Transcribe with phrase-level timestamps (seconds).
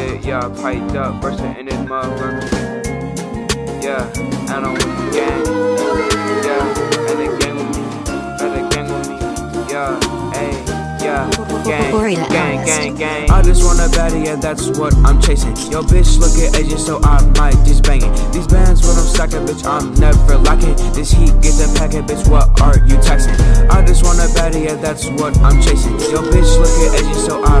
[0.00, 2.40] Yeah, piped up, bursting in this motherfucker.
[3.82, 4.08] Yeah,
[4.48, 5.44] and I'm with the gang.
[6.44, 7.82] Yeah, and the gang with me.
[8.40, 9.16] And the gang with me.
[9.70, 10.00] Yeah,
[10.34, 10.80] ayy.
[11.02, 11.30] Yeah,
[11.64, 13.30] gang, gang, gang, gang.
[13.30, 15.56] I just want a baddie, yeah, that's what I'm chasing.
[15.70, 18.32] Yo, bitch, look at edges, so I might just bang it.
[18.32, 20.76] These bands, when I'm stacking, bitch, I'm never locking.
[20.92, 23.34] This heat, get the packet, bitch, what are you texting?
[23.70, 25.98] I just want a baddie, yeah, that's what I'm chasing.
[26.12, 27.60] Yo, bitch, look at edges, so I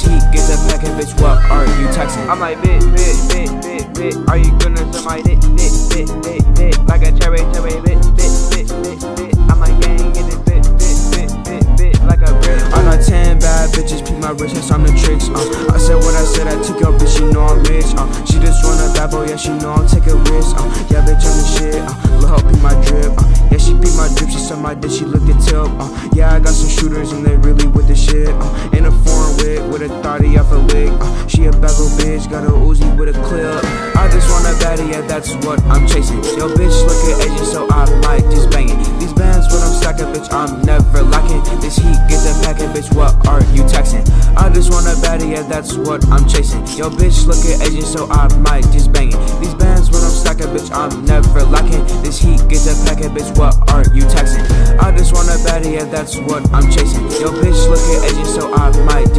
[0.00, 2.26] Heat, get the packet, bitch, what are you texting?
[2.28, 4.28] I'm like, bit, bit, bit, bit, bit.
[4.30, 6.74] Are you gonna suck my dick, dick, dick, dick, dick?
[6.88, 9.36] Like a cherry, cherry, bit, bit, bit, bit, bit.
[9.52, 12.62] I'm like, gang, get it, bit, bit, bit, bit, bit, like a brick.
[12.72, 15.74] I got 10 bad bitches, peek my wrist, I'm the tricks, uh.
[15.74, 18.08] I said what I said, I took your bitch, she know I'm rich, uh.
[18.24, 20.64] She just want a bad boy, yeah, she know I'm taking risks, uh.
[20.88, 21.92] Yeah, bitch, I'm the shit, uh.
[22.24, 23.28] Let her peek my drip, uh.
[23.52, 25.92] Yeah, she peek my drip, she said my dick, she looked at tip, uh.
[26.16, 28.70] Yeah, I got some shooters, and they really with the shit, uh.
[28.72, 29.19] In a foreign
[29.60, 31.26] wig, with a 30 off a lick, uh.
[31.26, 33.64] She a little bitch, got a Uzi with a clip.
[33.96, 36.22] I just want a baddie, yeah, that's what I'm chasing.
[36.36, 38.78] Yo, bitch, look at edges, so I might just bang it.
[38.98, 41.42] These bands, when I'm stacking, bitch, I'm never locking.
[41.60, 44.04] This heat, get the packet, bitch, what are you texting?
[44.36, 46.66] I just want a baddie, yeah, that's what I'm chasing.
[46.76, 49.20] Yo, bitch, look at edges, so I might just bang it.
[49.40, 51.84] These bands, when I'm stacking, bitch, I'm never locking.
[52.02, 54.44] This heat, get the packet, bitch, what are you texting?
[54.80, 57.04] I just want a baddie, yeah, that's what I'm chasing.
[57.20, 59.09] Yo, bitch, look at edges, so I might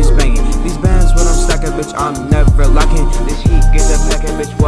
[3.27, 4.60] This heat, get the packet, bitch,